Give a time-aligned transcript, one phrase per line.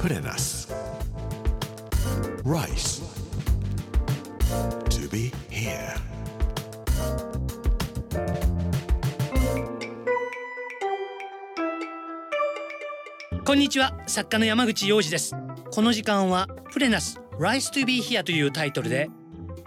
[0.00, 0.66] プレナス
[2.42, 3.02] Rice.
[4.88, 5.94] To be here.
[13.44, 15.36] こんにちは作家の山口洋二です
[15.70, 19.10] この時間はプレナス Rise to be here というタイトルで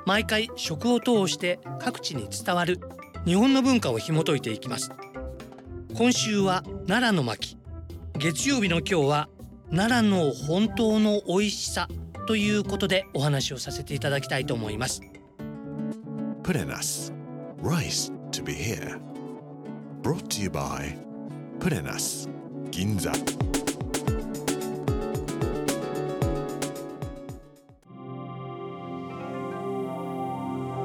[0.07, 2.79] 毎回食を通して各地に伝わる
[3.25, 4.91] 日本の文化を紐解いていきます。
[5.95, 7.55] 今週は奈良の巻。
[8.18, 9.29] 月曜日の今日は
[9.76, 11.88] 奈良の本当の美味しさ
[12.27, 15.02] ということでお話をさせていただきたいと思います。
[16.44, 17.12] プレナス
[17.63, 18.99] Rice to be here.
[20.04, 20.96] Brought to you by
[21.59, 22.30] プレナス
[22.70, 23.12] 銀座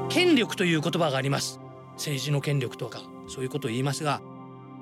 [0.09, 1.59] 権力という言葉があります。
[1.93, 4.19] 政治の権力とかそういうことを言いますが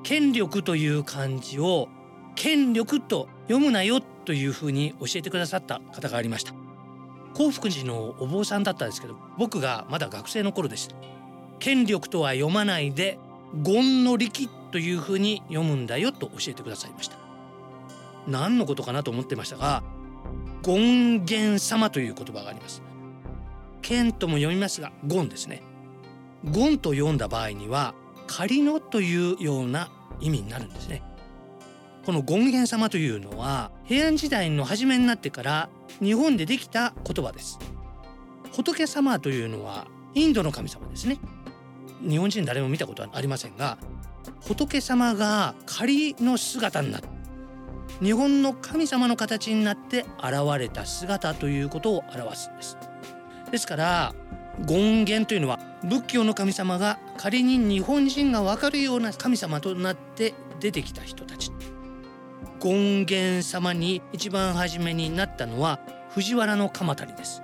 [0.03, 1.89] 権力という漢字を
[2.37, 6.53] 権力と読むなよというふうに教えてくださった方がありました。
[7.33, 10.95] 幸福寺のお坊さんだったんですけど僕がまだ学生の頃でした
[11.59, 13.19] 権力とは読まないで
[13.63, 17.17] 権の力というふうに読むんだよと教えてくださいました。
[18.27, 19.83] 何のことかなと思ってましたが
[20.63, 22.83] 権現様という言葉があります。
[23.81, 25.63] 剣とも読みますがゴンですね。
[26.51, 27.95] ゴンと読んだ場合には
[28.27, 31.01] 仮のというような意味になるんですね。
[32.07, 35.69] この権現様というのは平安時代の初めになってから
[35.99, 37.59] 日本でできた言葉です。
[38.53, 41.17] 仏様というのはインドの神様ですね。
[42.07, 43.77] 日本人誰も見たことはありませんが
[44.39, 47.09] 仏様が仮の姿になって
[48.01, 52.77] 日本の神様の形になって現れた姿ということを表すんです。
[53.51, 54.15] ですから
[54.65, 61.51] 権現というのは仏教の神様が仮に日本人が分かるような神様となって出てきた人たち。
[62.61, 65.79] 権現様に一番初めになったのは
[66.11, 67.41] 藤原の鎌足です。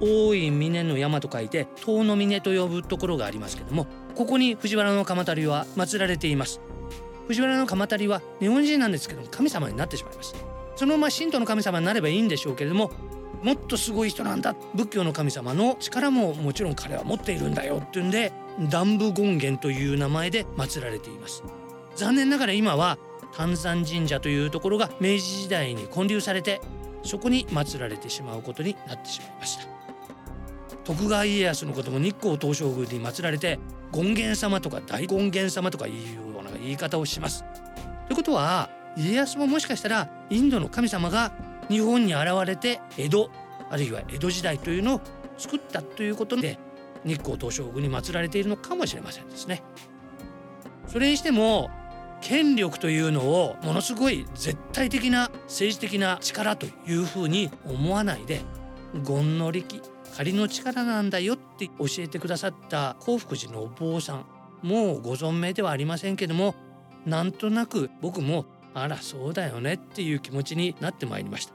[0.00, 6.60] 大い峰の山と書いて遠の峰と呼ぶところがありますけどもここに藤原の鎌足は祀られています。
[7.28, 10.34] 藤原の鎌足は日本人なんですけども神様になってしまいます。
[10.76, 12.92] そのまま神道の神様になればいいんでしょうけれども
[13.42, 14.54] もっとすごい人なんだ。
[14.74, 21.42] 仏教の神様の力ももちろん彼は持っているんだよっていうんで南部権現という名前で祀られています。
[21.94, 22.98] 残念ながら今は
[23.36, 26.60] 丹山神社というところが明治時代に建立されて
[27.02, 29.66] そこに祀られてしまうことになってしまいました
[30.84, 33.58] 徳川家康のことも日光東照宮に祀られて
[33.92, 37.44] 権現様とか大権現様とかいうような言い方をします
[38.06, 41.32] ということは家康ももしかしたらインドの神様が
[41.68, 43.30] 日本に現れて江戸
[43.68, 45.00] あるいは江戸時代というのを
[45.36, 46.58] 作ったということで
[47.04, 49.62] 日光東照宮に祀られているのかもしれませんですね。
[50.88, 51.70] それにしても
[52.20, 58.42] 権力というのをものすごい絶対的な政治的な力というふうに思わないで
[59.04, 59.80] 権の力
[60.16, 64.26] 仮の力なんだよって教えてくださった幸福寺のお坊さん
[64.62, 66.54] もうご存命ではありませんけども
[67.04, 71.54] なんとなく僕もあらそうだよねっていう気持ちになってまいりました。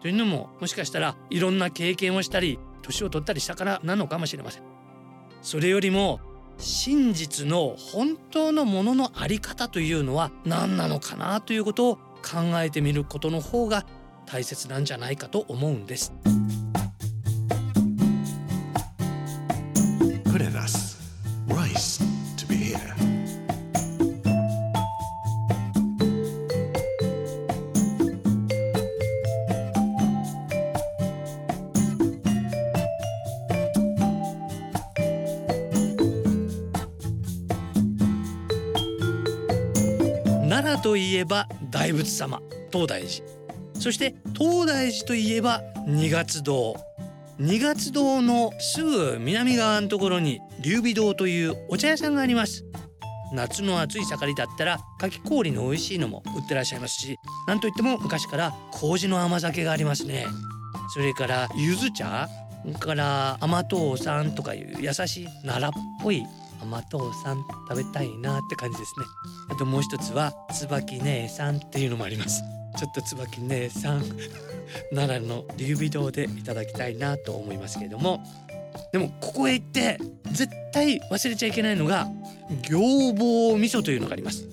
[0.00, 4.62] というのももしかしたらいろんな経験をしたり年を取ったりしたからなのかもしれません。
[5.42, 6.20] それよりも
[6.58, 13.84] 真実の本当のもののあり方というのは何なのかなということを考えてみることの方が
[14.26, 16.12] 大切なんじゃないかと思うんです。
[40.74, 42.40] 奈良といえば大仏様
[42.72, 43.24] 東大寺。
[43.80, 46.76] そして東大寺といえば二月堂。
[47.38, 52.64] 二月堂のすぐ南側のところに劉備堂というお茶屋さんがあります。
[53.32, 57.16] 夏の暑い盛りだったらかき氷の美味しいのも売ってらっしゃいますし
[57.48, 60.26] なんといっても昔から麹の甘酒がありますね。
[60.92, 62.28] それから柚子茶
[62.80, 65.72] から甘党さんとかいう優しい奈良っ
[66.02, 66.24] ぽい
[66.64, 69.06] 甘党さん食べたいなって感じですね。
[69.50, 72.42] あともう一つは椿姉さんっていうのもあります。
[72.76, 74.02] ちょっと椿姉さん
[74.92, 78.24] 奈良の劉備堂でいただきたいなと思いますけれども。
[78.92, 79.98] でもここへ行って
[80.32, 82.08] 絶対忘れちゃいけないのが
[82.68, 84.46] 行法味噌というのがあります。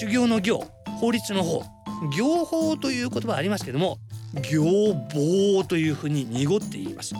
[0.00, 0.64] 修行の行
[1.00, 1.62] 法律の方
[2.16, 3.98] 行法という言葉ありますけども
[4.50, 7.14] 行法というふうに濁って言います。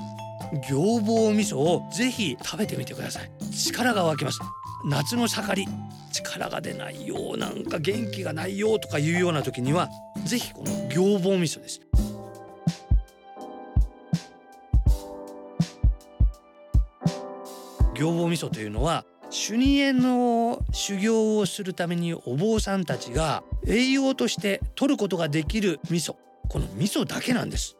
[0.69, 4.41] 行法味噌をぜひ食べてみてください力が湧きます
[4.85, 5.69] 夏の盛り
[6.12, 9.88] 力が出ないよなんか元気がないよとかいうような時には
[10.25, 11.81] ぜひこの行房味噌です
[17.94, 26.17] 行房味噌というのは修二会の修行をするためにお坊さんたちが栄養として取ることができる味噌
[26.49, 27.76] この味噌だけなんです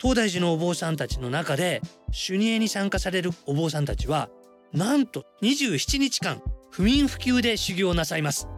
[0.00, 4.30] 東大寺のお坊さんたちの中で修二会に参加されるお坊さんたちは
[4.72, 8.48] なんと27日間不眠不休で修行なさいます。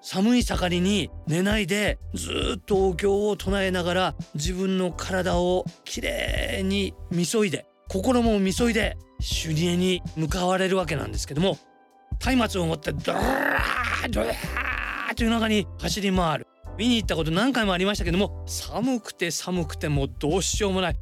[0.00, 11.58] 寒い盛りに寝ないでずっとお経を唱えながら自分の体をきれいにみそいで心もみそいで修二会に向かわれるわけなんですけども
[12.24, 16.46] 松明を持ってドラードラーという中に走り回る。
[16.78, 20.96] 見に行ったこと何回もありましたけども寒くて寒くてもうどうしようもない。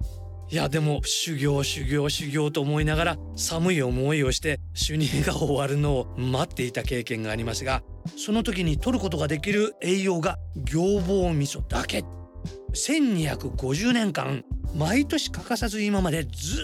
[0.51, 7.83] いやでも修行修行修行と思いながら寒い思いをして修二が終わるのを待っていた経験がありますが
[8.17, 12.05] その時に取ることができる栄養が行房味噌だけ。
[12.75, 14.45] 1250年間
[14.75, 16.61] 毎年欠かさず今までず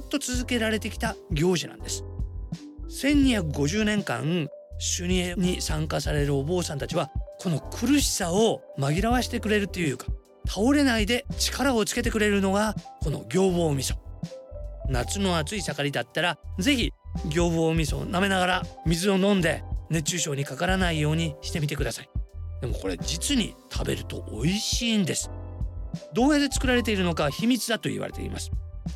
[0.00, 2.04] っと続けられてきた行事なんです。
[2.88, 4.48] 1250年間
[4.78, 7.10] 主任に参加されるお坊さんたちは
[7.40, 10.06] この苦しさを紛らわしてくれるというか
[10.46, 13.96] 倒れないで力をつけてくれるのがこの行房味噌。
[14.88, 16.92] 夏の暑い盛りだったら是非
[17.28, 22.10] 行房味噌を舐めながら水を飲んで熱中症にかからないようにしてみてください。
[22.60, 25.30] でもこれ実に食べると美味しいんです。
[26.12, 28.50] どうやって作られているのか秘密だと言われています。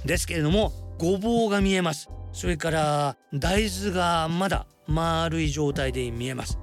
[0.05, 2.11] ですけれどもごぼうが見えます。
[2.33, 6.59] それから大豆がまだ丸い状態で見えます。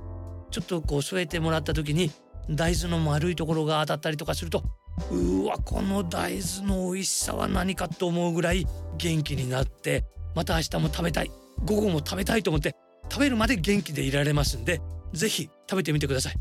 [0.52, 2.12] ちょっとこう添えてもらった時に
[2.50, 4.64] 大豆の丸いところが当たったりとかすると
[5.10, 8.68] うわこの大豆の美味しさは何かと思うぐらい
[8.98, 10.04] 元気になって
[10.36, 11.32] また明日も食べたい
[11.66, 12.76] 午後も食べたいと思って
[13.10, 14.82] 食べるまで元気でいられますんで
[15.14, 16.36] 是非食べてみてください。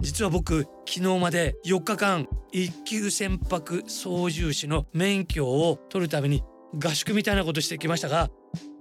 [0.00, 6.42] 実は僕昨日まで4日間一級船舶操縦士の免許を取るために
[6.74, 8.30] 合宿みたいなことしてきましたが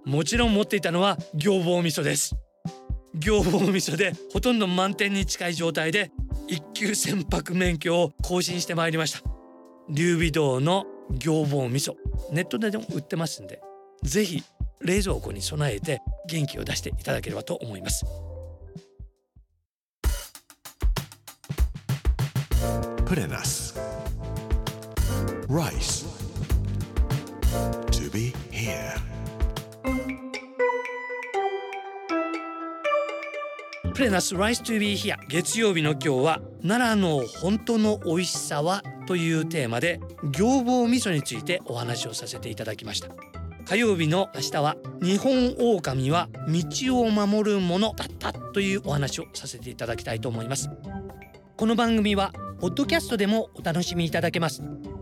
[0.06, 2.36] もちろん持っていたのは行房味噌です。
[3.20, 6.12] 行房味噌でほとんど満点に近い状態で
[6.48, 9.22] 一級船舶免許を更新してまいりました
[9.90, 11.96] 劉備堂の行房味噌
[12.32, 13.62] ネットででも売ってますんで
[14.04, 14.44] ぜひ
[14.82, 18.06] 冷蔵庫に備えて元気を出していただければと思います
[23.08, 23.74] put in us.
[25.48, 26.04] Rice.
[27.92, 29.07] To be here.
[33.98, 35.18] プレナス Rice to be here.
[35.28, 40.00] 月曜日の今日は奈良の本当の美味しさはというテーマで
[40.32, 43.10] 行房味噌についてお話をさせていただきました。
[43.66, 50.70] 火曜日の明日は日本狼は道を守るものだったというお話をさせていただきたいと思います。
[51.56, 54.62] この番組はポッドキャストでもお楽しみいただけます。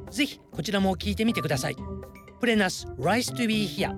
[0.10, 1.76] ぜひこちらも聞いてみてください。
[2.40, 3.94] プレナス Rice to be here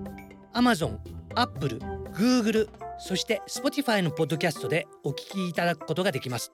[0.54, 0.98] Amazon、
[1.36, 1.78] Apple、
[2.14, 2.68] Google
[2.98, 6.52] そして Spotify のポッドキャストでお聞きいただくことができます。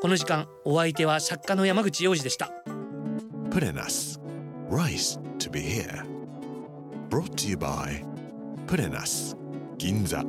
[0.00, 2.50] この時間、お相手は作家の山口洋次でした。
[3.50, 4.20] プレナス、
[4.68, 6.04] Rice to be here。
[7.08, 8.04] Brought to you by
[8.66, 9.36] プレナス、
[9.78, 10.24] 銀座。